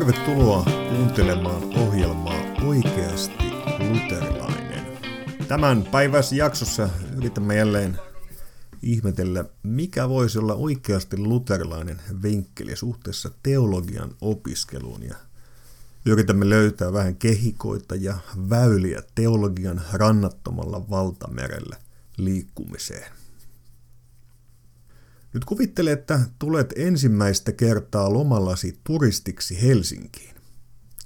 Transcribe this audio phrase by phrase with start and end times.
[0.00, 3.44] tervetuloa kuuntelemaan ohjelmaa Oikeasti
[3.78, 4.86] luterilainen.
[5.48, 7.98] Tämän päivässä jaksossa yritämme jälleen
[8.82, 15.16] ihmetellä, mikä voisi olla oikeasti luterilainen vinkkeli suhteessa teologian opiskeluun ja
[16.06, 18.16] yritämme löytää vähän kehikoita ja
[18.50, 21.76] väyliä teologian rannattomalla valtamerellä
[22.16, 23.19] liikkumiseen.
[25.34, 30.34] Nyt kuvittele, että tulet ensimmäistä kertaa lomallasi turistiksi Helsinkiin.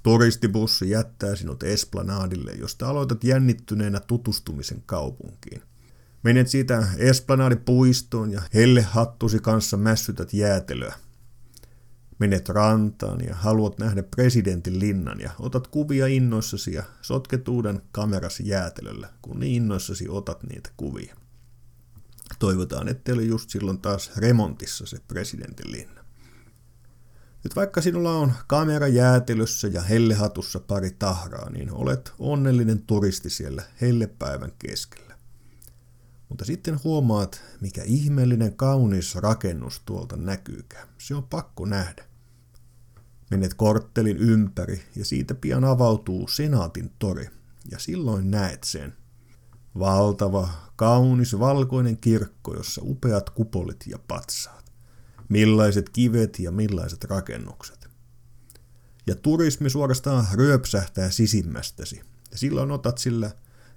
[0.03, 5.61] Turistibussi jättää sinut Esplanadille, josta aloitat jännittyneenä tutustumisen kaupunkiin.
[6.23, 10.95] Menet siitä Esplanadipuistoon ja helle hattusi kanssa mässytät jäätelöä.
[12.19, 18.47] Menet rantaan ja haluat nähdä presidentin linnan ja otat kuvia innoissasi ja sotket uuden kamerasi
[18.47, 21.15] jäätelöllä, kun niin innoissasi otat niitä kuvia.
[22.39, 26.05] Toivotaan, ettei ole just silloin taas remontissa se presidentin linna.
[27.43, 33.63] Nyt vaikka sinulla on kamera jäätelössä ja hellehatussa pari tahraa, niin olet onnellinen turisti siellä
[33.81, 35.17] hellepäivän keskellä.
[36.29, 40.87] Mutta sitten huomaat, mikä ihmeellinen kaunis rakennus tuolta näkyykään.
[40.97, 42.05] Se on pakko nähdä.
[43.31, 47.29] Menet korttelin ympäri ja siitä pian avautuu Senaatin tori,
[47.71, 48.93] ja silloin näet sen–
[49.79, 54.71] Valtava, kaunis, valkoinen kirkko, jossa upeat kupolit ja patsaat.
[55.29, 57.89] Millaiset kivet ja millaiset rakennukset.
[59.07, 62.01] Ja turismi suorastaan ryöpsähtää sisimmästäsi.
[62.31, 63.31] Ja silloin otat sillä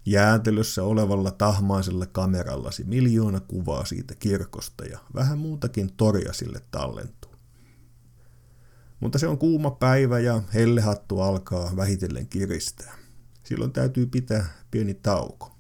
[0.07, 7.33] jäätelössä olevalla tahmaisella kamerallasi miljoona kuvaa siitä kirkosta ja vähän muutakin toria sille tallentuu.
[9.01, 12.99] Mutta se on kuuma päivä ja hellehattu alkaa vähitellen kiristää.
[13.43, 15.58] Silloin täytyy pitää pieni tauko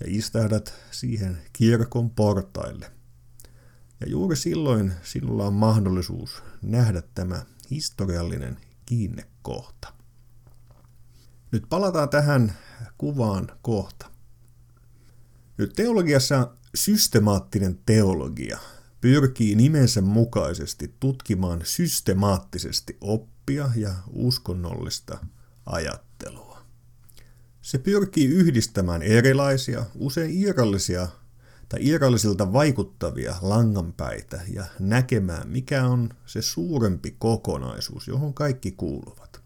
[0.00, 2.92] ja istahdat siihen kirkon portaille.
[4.00, 9.92] Ja juuri silloin sinulla on mahdollisuus nähdä tämä historiallinen kiinnekohta.
[11.52, 12.56] Nyt palataan tähän
[12.98, 14.10] kuvaan kohta.
[15.58, 18.58] Nyt teologiassa systemaattinen teologia
[19.00, 25.18] pyrkii nimensä mukaisesti tutkimaan systemaattisesti oppia ja uskonnollista
[25.66, 26.47] ajattelua.
[27.68, 31.08] Se pyrkii yhdistämään erilaisia, usein irrallisia
[31.68, 39.40] tai irrallisilta vaikuttavia langanpäitä ja näkemään, mikä on se suurempi kokonaisuus, johon kaikki kuuluvat.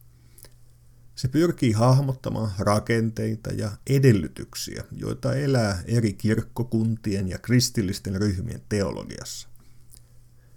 [1.14, 9.48] Se pyrkii hahmottamaan rakenteita ja edellytyksiä, joita elää eri kirkkokuntien ja kristillisten ryhmien teologiassa.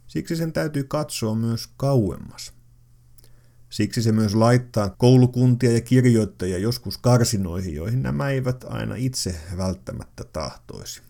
[0.08, 2.55] Siksi sen täytyy katsoa myös kauemmas.
[3.76, 10.24] Siksi se myös laittaa koulukuntia ja kirjoittajia joskus karsinoihin, joihin nämä eivät aina itse välttämättä
[10.24, 11.02] tahtoisi.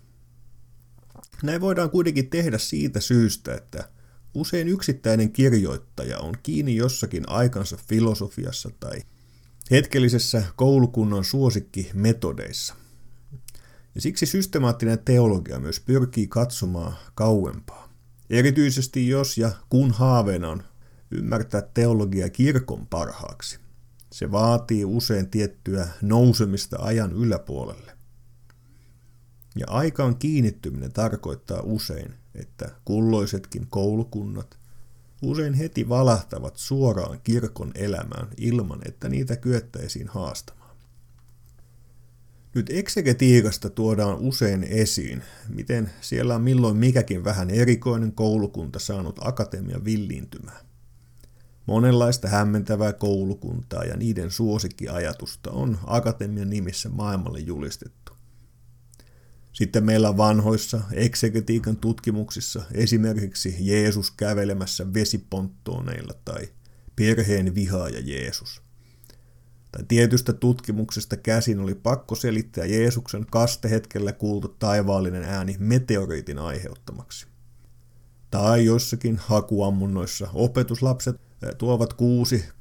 [1.44, 3.90] Näin voidaan kuitenkin tehdä siitä syystä, että
[4.34, 9.02] usein yksittäinen kirjoittaja on kiinni jossakin aikansa filosofiassa tai
[9.72, 12.76] hetkellisessä koulukunnan suosikkimetodeissa.
[13.96, 17.94] Ja siksi systemaattinen teologia myös pyrkii katsomaan kauempaa.
[18.30, 20.64] Erityisesti jos ja kun haaveena on
[21.12, 23.60] ymmärtää teologia kirkon parhaaksi.
[24.12, 27.92] Se vaatii usein tiettyä nousemista ajan yläpuolelle.
[29.56, 34.58] Ja aikaan kiinnittyminen tarkoittaa usein, että kulloisetkin koulukunnat
[35.22, 40.76] usein heti valahtavat suoraan kirkon elämään ilman, että niitä kyettäisiin haastamaan.
[42.56, 49.86] Nyt eksegetiikasta tuodaan usein esiin, miten siellä on milloin mikäkin vähän erikoinen koulukunta saanut akatemian
[49.86, 50.65] villiintymään.
[51.66, 58.12] Monenlaista hämmentävää koulukuntaa ja niiden suosikkiajatusta on akatemian nimissä maailmalle julistettu.
[59.54, 66.50] Sitten meillä on vanhoissa eksegetiikan tutkimuksissa esimerkiksi Jeesus kävelemässä vesiponttooneilla tai
[66.96, 68.62] perheen vihaaja Jeesus.
[69.72, 77.28] Tai tietystä tutkimuksesta käsin oli pakko selittää Jeesuksen kastehetkellä kuultu taivaallinen ääni meteoriitin aiheuttamaksi.
[78.32, 81.25] Tai jossakin hakuammunnoissa opetuslapset
[81.58, 82.58] tuovat 6 80-120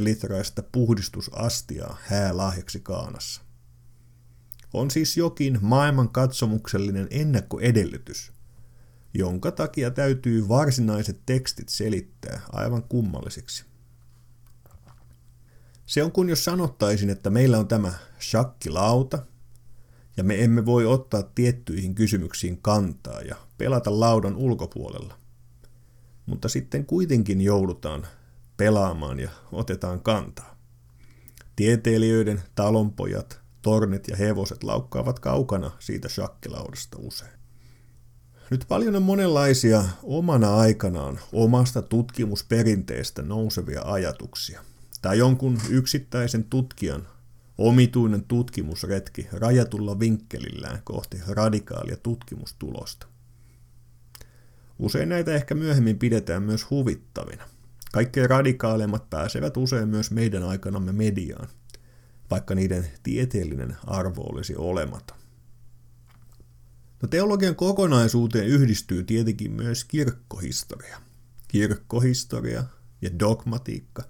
[0.00, 3.42] litraista puhdistusastiaa häälahjaksi Kaanassa.
[4.72, 8.32] On siis jokin maailman katsomuksellinen ennakkoedellytys,
[9.14, 13.64] jonka takia täytyy varsinaiset tekstit selittää aivan kummallisiksi.
[15.86, 19.26] Se on kuin jos sanottaisin, että meillä on tämä shakkilauta,
[20.16, 25.19] ja me emme voi ottaa tiettyihin kysymyksiin kantaa ja pelata laudan ulkopuolella
[26.30, 28.06] mutta sitten kuitenkin joudutaan
[28.56, 30.56] pelaamaan ja otetaan kantaa.
[31.56, 37.40] Tieteilijöiden talonpojat, tornit ja hevoset laukkaavat kaukana siitä shakkilaudasta usein.
[38.50, 44.64] Nyt paljon on monenlaisia omana aikanaan omasta tutkimusperinteestä nousevia ajatuksia,
[45.02, 47.08] tai jonkun yksittäisen tutkijan
[47.58, 53.09] omituinen tutkimusretki rajatulla vinkkelillään kohti radikaalia tutkimustulosta.
[54.80, 57.44] Usein näitä ehkä myöhemmin pidetään myös huvittavina.
[57.92, 61.48] Kaikkein radikaaleimmat pääsevät usein myös meidän aikanamme mediaan,
[62.30, 65.16] vaikka niiden tieteellinen arvo olisi olematon.
[67.02, 71.00] No teologian kokonaisuuteen yhdistyy tietenkin myös kirkkohistoria.
[71.48, 72.64] Kirkkohistoria
[73.02, 74.02] ja dogmatiikka,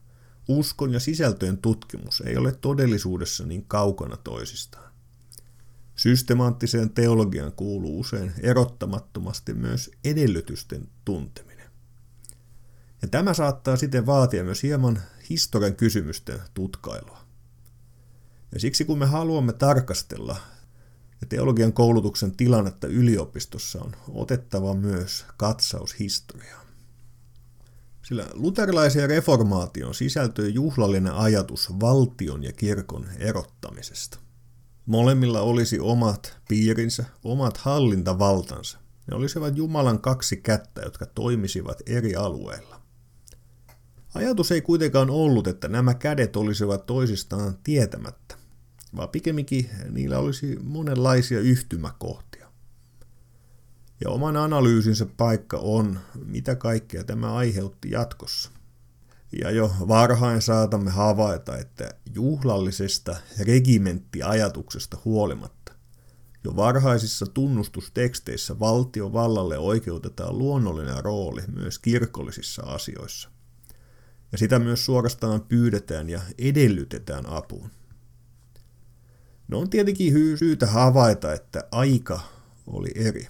[0.49, 4.93] uskon ja sisältöjen tutkimus ei ole todellisuudessa niin kaukana toisistaan.
[6.01, 11.71] Systemaattiseen teologiaan kuuluu usein erottamattomasti myös edellytysten tunteminen.
[13.03, 17.19] Ja tämä saattaa sitten vaatia myös hieman historian kysymysten tutkailua.
[18.53, 20.37] Ja siksi kun me haluamme tarkastella
[21.29, 26.67] teologian koulutuksen tilannetta yliopistossa on otettava myös katsaus historiaan.
[28.03, 34.30] Sillä luterilaisen reformaation sisältyy juhlallinen ajatus valtion ja kirkon erottamisesta.
[34.87, 38.79] Molemmilla olisi omat piirinsä, omat hallintavaltansa.
[39.11, 42.81] Ne olisivat Jumalan kaksi kättä, jotka toimisivat eri alueilla.
[44.15, 48.41] Ajatus ei kuitenkaan ollut, että nämä kädet olisivat toisistaan tietämättä
[48.97, 52.51] vaan pikemminkin niillä olisi monenlaisia yhtymäkohtia.
[54.05, 58.51] Ja oman analyysinsä paikka on, mitä kaikkea tämä aiheutti jatkossa.
[59.39, 65.73] Ja jo varhain saatamme havaita, että juhlallisesta regimenttiajatuksesta huolimatta,
[66.45, 73.31] jo varhaisissa tunnustusteksteissä valtiovallalle oikeutetaan luonnollinen rooli myös kirkollisissa asioissa.
[74.33, 77.71] Ja sitä myös suorastaan pyydetään ja edellytetään apuun.
[79.49, 82.21] No on tietenkin syytä havaita, että aika
[82.67, 83.29] oli eri,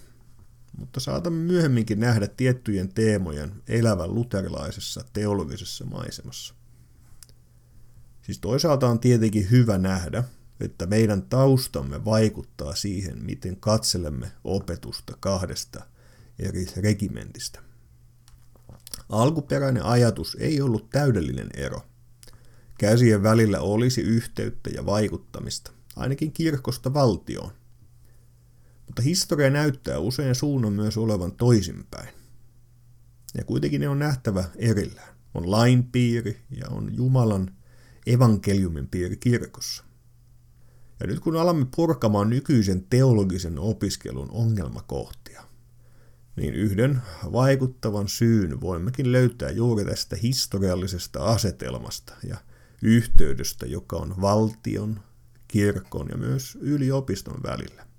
[0.81, 6.55] mutta saatamme myöhemminkin nähdä tiettyjen teemojen elävän luterilaisessa teologisessa maisemassa.
[8.23, 10.25] Siis toisaalta on tietenkin hyvä nähdä,
[10.61, 15.85] että meidän taustamme vaikuttaa siihen, miten katselemme opetusta kahdesta
[16.39, 17.61] eri regimentistä.
[19.09, 21.83] Alkuperäinen ajatus ei ollut täydellinen ero.
[22.79, 27.60] Käsien välillä olisi yhteyttä ja vaikuttamista ainakin kirkosta valtioon.
[29.01, 32.09] Mutta historia näyttää usein suunnan myös olevan toisinpäin.
[33.35, 35.15] Ja kuitenkin ne on nähtävä erillään.
[35.35, 37.51] On lain piiri ja on Jumalan
[38.07, 39.85] evankeliumin piiri kirkossa.
[41.01, 45.45] Ja nyt kun alamme purkamaan nykyisen teologisen opiskelun ongelmakohtia,
[46.37, 47.03] niin yhden
[47.33, 52.37] vaikuttavan syyn voimmekin löytää juuri tästä historiallisesta asetelmasta ja
[52.83, 55.01] yhteydestä, joka on valtion,
[55.49, 57.90] kirkon ja myös yliopiston välillä.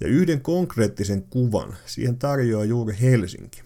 [0.00, 3.62] Ja yhden konkreettisen kuvan siihen tarjoaa juuri Helsinki.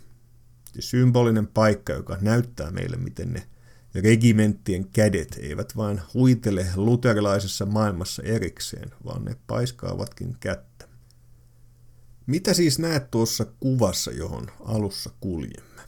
[0.74, 3.46] Se symbolinen paikka, joka näyttää meille, miten ne
[3.94, 10.88] regimenttien kädet eivät vain huitele luterilaisessa maailmassa erikseen, vaan ne paiskaavatkin kättä.
[12.26, 15.82] Mitä siis näet tuossa kuvassa, johon alussa kuljemme?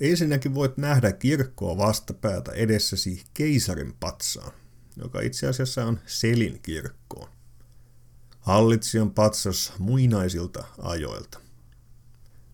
[0.00, 4.52] Ensinnäkin voit nähdä kirkkoa vastapäätä edessäsi keisarin patsaan
[4.96, 7.35] joka itse asiassa on Selin kirkkoon.
[8.46, 11.38] Hallitsijan patsas muinaisilta ajoilta.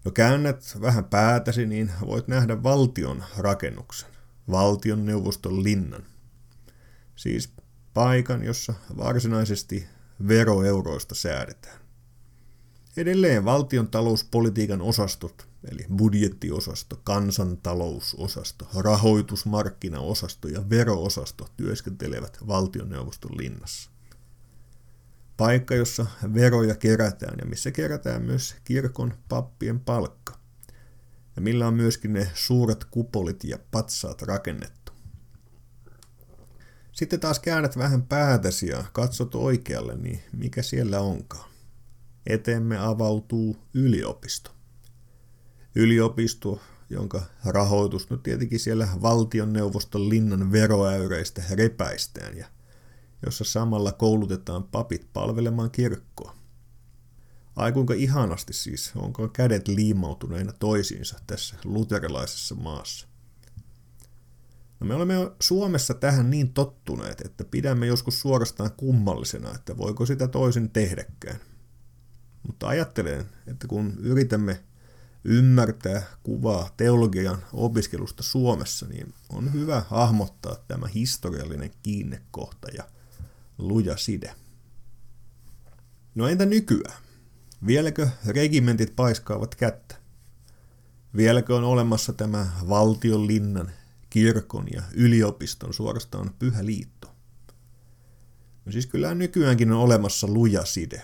[0.04, 4.08] No käännät vähän päätäsi, niin voit nähdä valtion rakennuksen,
[4.50, 6.02] valtion neuvoston linnan.
[7.16, 7.52] Siis
[7.94, 9.86] paikan, jossa varsinaisesti
[10.28, 11.78] veroeuroista säädetään.
[12.96, 23.90] Edelleen valtion talouspolitiikan osastot eli budjettiosasto, kansantalousosasto, rahoitusmarkkinaosasto ja veroosasto työskentelevät valtioneuvoston linnassa.
[25.36, 30.38] Paikka, jossa veroja kerätään ja missä kerätään myös kirkon pappien palkka.
[31.36, 34.92] Ja millä on myöskin ne suuret kupolit ja patsaat rakennettu.
[36.92, 41.50] Sitten taas käännät vähän päätäsi ja katsot oikealle, niin mikä siellä onkaan.
[42.26, 44.50] Eteemme avautuu yliopisto
[45.74, 46.60] yliopisto,
[46.90, 52.46] jonka rahoitus nyt tietenkin siellä valtioneuvoston linnan veroäyreistä repäistään ja
[53.26, 56.36] jossa samalla koulutetaan papit palvelemaan kirkkoa.
[57.56, 63.06] Ai kuinka ihanasti siis, onko kädet liimautuneina toisiinsa tässä luterilaisessa maassa.
[64.80, 70.28] No me olemme Suomessa tähän niin tottuneet, että pidämme joskus suorastaan kummallisena, että voiko sitä
[70.28, 71.40] toisin tehdäkään.
[72.46, 74.64] Mutta ajattelen, että kun yritämme
[75.24, 82.84] ymmärtää kuvaa teologian opiskelusta Suomessa, niin on hyvä hahmottaa tämä historiallinen kiinnekohta ja
[83.58, 84.34] luja side.
[86.14, 87.02] No entä nykyään?
[87.66, 89.96] Vieläkö regimentit paiskaavat kättä?
[91.16, 93.70] Vieläkö on olemassa tämä valtion linnan,
[94.10, 97.14] kirkon ja yliopiston suorastaan pyhä liitto?
[98.64, 101.02] No siis kyllä nykyäänkin on olemassa luja side.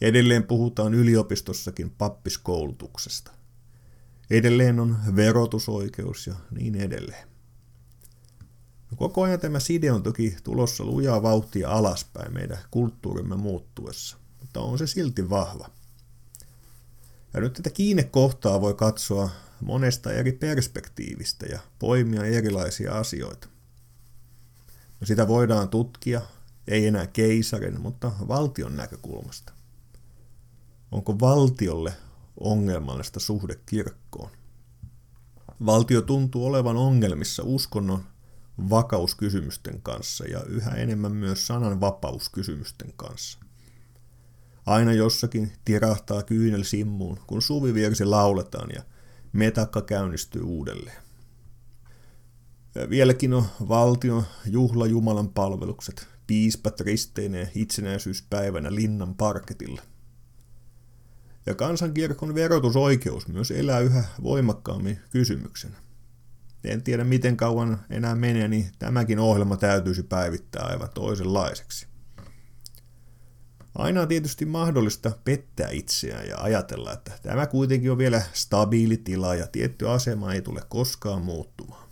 [0.00, 3.30] Edelleen puhutaan yliopistossakin pappiskoulutuksesta.
[4.30, 7.27] Edelleen on verotusoikeus ja niin edelleen.
[8.90, 14.60] No koko ajan tämä side on toki tulossa lujaa vauhtia alaspäin meidän kulttuurimme muuttuessa, mutta
[14.60, 15.70] on se silti vahva.
[17.34, 19.30] Ja nyt tätä kiinnekohtaa voi katsoa
[19.60, 23.48] monesta eri perspektiivistä ja poimia erilaisia asioita.
[25.00, 26.20] No sitä voidaan tutkia,
[26.68, 29.52] ei enää keisarin, mutta valtion näkökulmasta.
[30.92, 31.92] Onko valtiolle
[32.40, 34.30] ongelmallista suhde kirkkoon?
[35.66, 38.04] Valtio tuntuu olevan ongelmissa uskonnon
[38.70, 43.38] vakauskysymysten kanssa ja yhä enemmän myös sananvapauskysymysten kanssa.
[44.66, 48.82] Aina jossakin tirahtaa kyynel simmuun, kun suvivirsi lauletaan ja
[49.32, 51.02] metakka käynnistyy uudelleen.
[52.74, 59.82] Ja vieläkin on valtion juhla Jumalan palvelukset, piispat risteineen itsenäisyyspäivänä linnan parketilla.
[61.46, 65.76] Ja kansankirkon verotusoikeus myös elää yhä voimakkaammin kysymyksenä.
[66.64, 71.86] En tiedä miten kauan enää menee, niin tämäkin ohjelma täytyisi päivittää aivan toisenlaiseksi.
[73.74, 79.34] Aina on tietysti mahdollista pettää itseään ja ajatella, että tämä kuitenkin on vielä stabiili tila
[79.34, 81.88] ja tietty asema ei tule koskaan muuttumaan.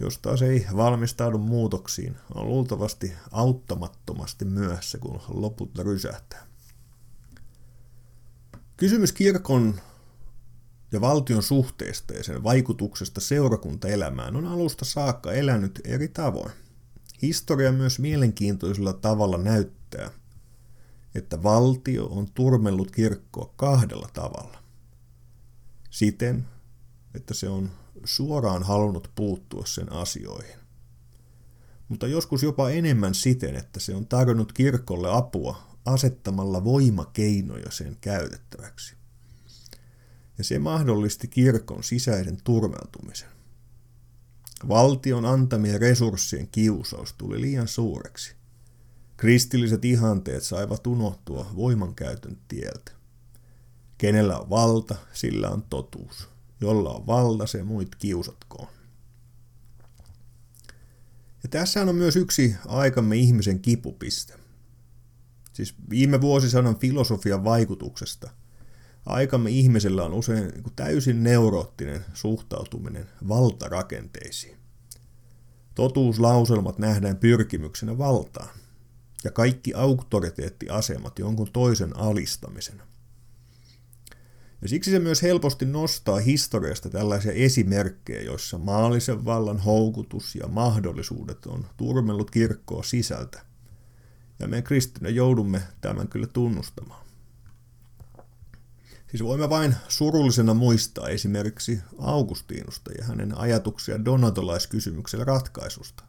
[0.00, 6.46] Jos taas ei valmistaudu muutoksiin, on luultavasti auttamattomasti myöhässä, kun loput rysähtää.
[8.76, 9.80] Kysymys kirkon
[10.92, 16.52] ja valtion suhteesta ja sen vaikutuksesta seurakuntaelämään on alusta saakka elänyt eri tavoin.
[17.22, 20.10] Historia myös mielenkiintoisella tavalla näyttää,
[21.14, 24.58] että valtio on turmellut kirkkoa kahdella tavalla.
[25.90, 26.46] Siten,
[27.14, 27.70] että se on
[28.04, 30.58] suoraan halunnut puuttua sen asioihin.
[31.88, 38.97] Mutta joskus jopa enemmän siten, että se on tarjonnut kirkolle apua asettamalla voimakeinoja sen käytettäväksi
[40.38, 43.28] ja se mahdollisti kirkon sisäisen turmeltumisen.
[44.68, 48.34] Valtion antamien resurssien kiusaus tuli liian suureksi.
[49.16, 52.92] Kristilliset ihanteet saivat unohtua voimankäytön tieltä.
[53.98, 56.28] Kenellä on valta, sillä on totuus.
[56.60, 58.68] Jolla on valta, se muit kiusatkoon.
[61.42, 64.34] Ja tässä on myös yksi aikamme ihmisen kipupiste.
[65.52, 68.30] Siis viime vuosisadan filosofian vaikutuksesta–
[69.08, 74.56] Aikamme ihmisellä on usein niin täysin neuroottinen suhtautuminen valtarakenteisiin.
[75.74, 78.48] Totuuslauselmat nähdään pyrkimyksenä valtaan
[79.24, 82.86] ja kaikki auktoriteettiasemat jonkun toisen alistamisena.
[84.62, 91.46] Ja siksi se myös helposti nostaa historiasta tällaisia esimerkkejä, joissa maallisen vallan houkutus ja mahdollisuudet
[91.46, 93.42] on turmellut kirkkoa sisältä.
[94.38, 97.07] Ja me kristinä joudumme tämän kyllä tunnustamaan.
[99.08, 106.04] Siis voimme vain surullisena muistaa esimerkiksi Augustiinusta ja hänen ajatuksia donatolaiskysymyksen ratkaisusta.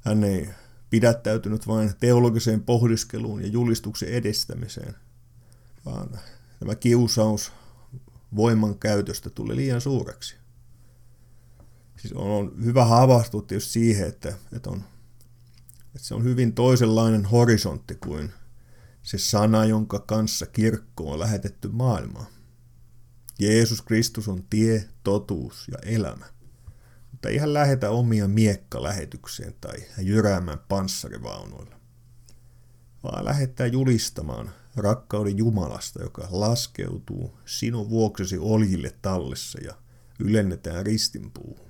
[0.00, 0.48] Hän ei
[0.90, 4.94] pidättäytynyt vain teologiseen pohdiskeluun ja julistuksen edistämiseen,
[5.84, 6.18] vaan
[6.58, 7.52] tämä kiusaus
[8.36, 10.36] voiman käytöstä tuli liian suureksi.
[11.96, 14.84] Siis on hyvä havahtua tietysti siihen, että, että, on,
[15.94, 18.32] että se on hyvin toisenlainen horisontti kuin–
[19.06, 22.26] se sana, jonka kanssa kirkko on lähetetty maailmaan.
[23.38, 26.26] Jeesus Kristus on tie, totuus ja elämä.
[27.10, 31.76] Mutta ei hän lähetä omia miekkalähetykseen tai jyräämään panssarivaunuilla,
[33.02, 39.74] vaan lähettää julistamaan rakkauden Jumalasta, joka laskeutuu sinun vuoksesi oljille tallessa ja
[40.18, 41.65] ylennetään ristinpuuhun.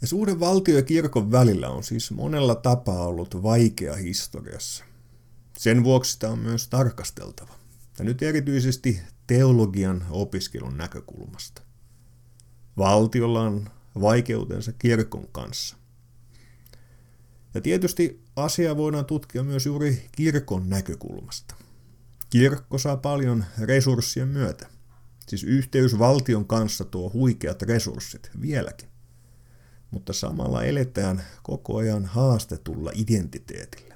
[0.00, 4.84] Ja suhde valtio ja kirkon välillä on siis monella tapaa ollut vaikea historiassa.
[5.58, 7.54] Sen vuoksi sitä on myös tarkasteltava.
[7.98, 11.62] Ja nyt erityisesti teologian opiskelun näkökulmasta.
[12.76, 15.76] Valtiolla on vaikeutensa kirkon kanssa.
[17.54, 21.54] Ja tietysti asiaa voidaan tutkia myös juuri kirkon näkökulmasta.
[22.30, 24.66] Kirkko saa paljon resurssien myötä.
[25.28, 28.89] Siis yhteys valtion kanssa tuo huikeat resurssit vieläkin
[29.90, 33.90] mutta samalla eletään koko ajan haastetulla identiteetillä.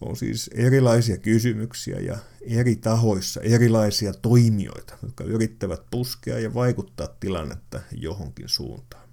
[0.00, 7.80] On siis erilaisia kysymyksiä ja eri tahoissa erilaisia toimijoita, jotka yrittävät puskea ja vaikuttaa tilannetta
[7.92, 9.08] johonkin suuntaan.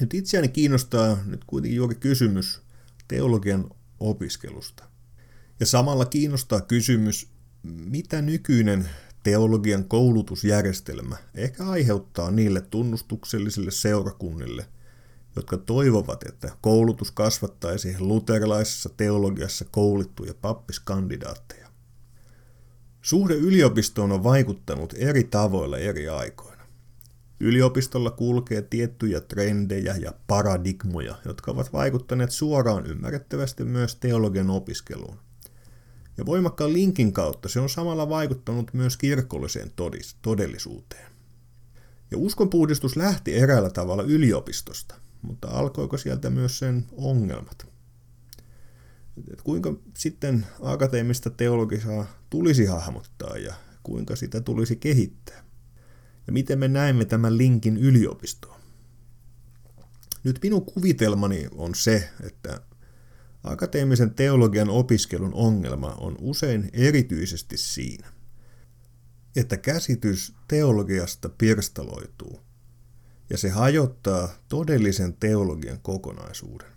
[0.00, 2.60] Nyt itseäni kiinnostaa nyt kuitenkin juuri kysymys
[3.08, 3.70] teologian
[4.00, 4.84] opiskelusta.
[5.60, 7.28] Ja samalla kiinnostaa kysymys,
[7.62, 8.88] mitä nykyinen
[9.26, 14.66] teologian koulutusjärjestelmä ehkä aiheuttaa niille tunnustuksellisille seurakunnille,
[15.36, 21.68] jotka toivovat, että koulutus kasvattaisi luterilaisessa teologiassa koulittuja pappiskandidaatteja.
[23.02, 26.62] Suhde yliopistoon on vaikuttanut eri tavoilla eri aikoina.
[27.40, 35.25] Yliopistolla kulkee tiettyjä trendejä ja paradigmoja, jotka ovat vaikuttaneet suoraan ymmärrettävästi myös teologian opiskeluun.
[36.18, 41.12] Ja voimakkaan linkin kautta se on samalla vaikuttanut myös kirkolliseen todis, todellisuuteen.
[42.10, 47.66] Ja uskonpuhdistus lähti eräällä tavalla yliopistosta, mutta alkoiko sieltä myös sen ongelmat?
[49.32, 55.44] Et kuinka sitten akateemista teologiaa tulisi hahmottaa ja kuinka sitä tulisi kehittää?
[56.26, 58.60] Ja miten me näemme tämän linkin yliopistoon?
[60.24, 62.60] Nyt minun kuvitelmani on se, että
[63.46, 68.08] Akateemisen teologian opiskelun ongelma on usein erityisesti siinä,
[69.36, 72.40] että käsitys teologiasta pirstaloituu
[73.30, 76.68] ja se hajottaa todellisen teologian kokonaisuuden.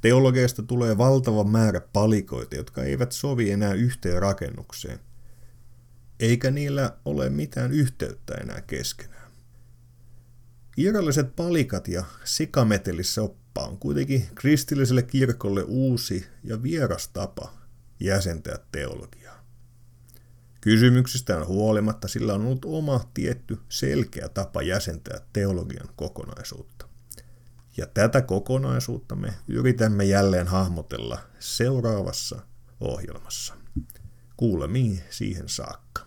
[0.00, 4.98] Teologiasta tulee valtava määrä palikoita, jotka eivät sovi enää yhteen rakennukseen,
[6.20, 9.30] eikä niillä ole mitään yhteyttä enää keskenään.
[10.76, 13.22] Irralliset palikat ja sikametelissä
[13.56, 17.52] tapa on kuitenkin kristilliselle kirkolle uusi ja vieras tapa
[18.00, 19.44] jäsentää teologiaa.
[20.60, 26.88] Kysymyksistään huolimatta sillä on ollut oma tietty selkeä tapa jäsentää teologian kokonaisuutta.
[27.76, 32.40] Ja tätä kokonaisuutta me yritämme jälleen hahmotella seuraavassa
[32.80, 33.54] ohjelmassa.
[34.36, 36.05] Kuulemiin siihen saakka.